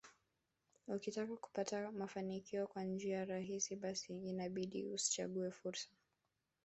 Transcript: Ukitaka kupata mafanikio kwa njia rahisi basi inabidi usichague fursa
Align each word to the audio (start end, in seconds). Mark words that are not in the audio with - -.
Ukitaka 0.87 1.37
kupata 1.37 1.91
mafanikio 1.91 2.67
kwa 2.67 2.83
njia 2.83 3.25
rahisi 3.25 3.75
basi 3.75 4.13
inabidi 4.19 4.85
usichague 4.87 5.51
fursa 5.51 5.89